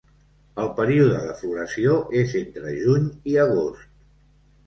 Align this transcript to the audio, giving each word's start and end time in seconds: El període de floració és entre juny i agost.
El 0.61 0.69
període 0.79 1.19
de 1.25 1.33
floració 1.41 1.97
és 2.21 2.33
entre 2.41 2.73
juny 2.79 3.05
i 3.35 3.35
agost. 3.45 3.87